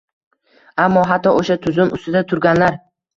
[0.85, 2.79] Ammo hatto o‘sha tuzum ustida turganlar